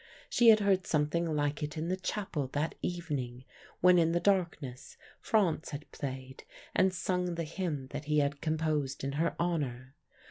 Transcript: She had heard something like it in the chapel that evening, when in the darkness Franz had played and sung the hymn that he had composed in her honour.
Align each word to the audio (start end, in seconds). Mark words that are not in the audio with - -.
She 0.31 0.49
had 0.49 0.61
heard 0.61 0.87
something 0.87 1.27
like 1.35 1.61
it 1.61 1.77
in 1.77 1.87
the 1.87 1.95
chapel 1.95 2.47
that 2.53 2.73
evening, 2.81 3.43
when 3.81 3.99
in 3.99 4.13
the 4.13 4.19
darkness 4.19 4.97
Franz 5.19 5.69
had 5.69 5.91
played 5.91 6.43
and 6.75 6.91
sung 6.91 7.35
the 7.35 7.43
hymn 7.43 7.85
that 7.91 8.05
he 8.05 8.17
had 8.17 8.41
composed 8.41 9.03
in 9.03 9.11
her 9.11 9.35
honour. 9.39 9.93